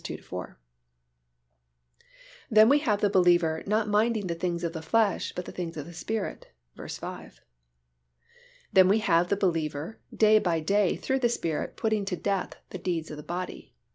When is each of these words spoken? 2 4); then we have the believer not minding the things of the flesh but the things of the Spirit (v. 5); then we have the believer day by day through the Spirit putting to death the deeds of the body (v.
2 0.03 0.17
4); 0.19 0.57
then 2.49 2.67
we 2.69 2.79
have 2.79 3.01
the 3.01 3.07
believer 3.11 3.61
not 3.67 3.87
minding 3.87 4.25
the 4.25 4.33
things 4.33 4.63
of 4.63 4.73
the 4.73 4.81
flesh 4.81 5.31
but 5.35 5.45
the 5.45 5.51
things 5.51 5.77
of 5.77 5.85
the 5.85 5.93
Spirit 5.93 6.47
(v. 6.75 6.87
5); 6.87 7.39
then 8.73 8.87
we 8.87 8.97
have 8.97 9.29
the 9.29 9.37
believer 9.37 9.99
day 10.11 10.39
by 10.39 10.59
day 10.59 10.95
through 10.95 11.19
the 11.19 11.29
Spirit 11.29 11.77
putting 11.77 12.03
to 12.03 12.15
death 12.15 12.55
the 12.71 12.79
deeds 12.79 13.11
of 13.11 13.17
the 13.17 13.21
body 13.21 13.75
(v. 13.75 13.75